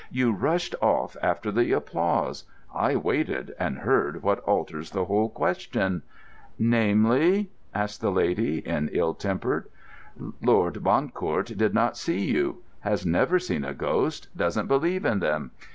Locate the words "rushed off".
0.31-1.15